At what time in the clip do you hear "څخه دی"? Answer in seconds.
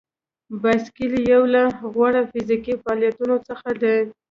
3.47-3.97